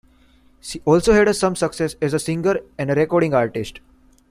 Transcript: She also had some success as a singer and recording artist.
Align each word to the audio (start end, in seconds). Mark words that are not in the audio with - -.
She 0.59 0.81
also 0.83 1.13
had 1.13 1.31
some 1.35 1.55
success 1.55 1.95
as 2.01 2.15
a 2.15 2.17
singer 2.19 2.61
and 2.75 2.89
recording 2.89 3.35
artist. 3.35 3.81